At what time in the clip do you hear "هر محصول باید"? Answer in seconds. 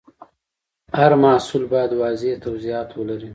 0.95-1.91